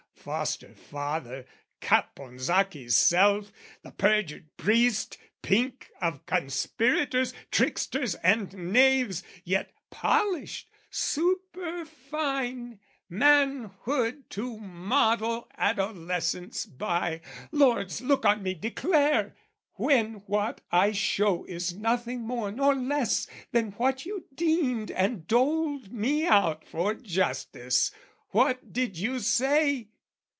foster 0.15 0.75
father, 0.75 1.47
Caponsacchi's 1.81 2.95
self, 2.95 3.51
The 3.81 3.89
perjured 3.89 4.55
priest, 4.55 5.17
pink 5.41 5.89
of 5.99 6.27
conspirators, 6.27 7.33
Tricksters 7.49 8.13
and 8.21 8.53
knaves, 8.71 9.23
yet 9.43 9.73
polished, 9.89 10.69
superfine, 10.91 12.79
Manhood 13.09 14.29
to 14.29 14.59
model 14.59 15.47
adolescence 15.57 16.67
by... 16.67 17.21
Lords, 17.51 17.99
look 18.03 18.23
on 18.23 18.43
me, 18.43 18.53
declare, 18.53 19.35
when, 19.73 20.17
what 20.27 20.61
I 20.71 20.91
show, 20.91 21.45
Is 21.45 21.73
nothing 21.73 22.21
more 22.21 22.51
nor 22.51 22.75
less 22.75 23.25
than 23.53 23.71
what 23.71 24.05
you 24.05 24.25
deemed 24.35 24.91
And 24.91 25.25
doled 25.25 25.91
me 25.91 26.27
out 26.27 26.63
for 26.63 26.93
justice, 26.93 27.89
what 28.29 28.71
did 28.71 28.99
you 28.99 29.17
say? 29.17 29.87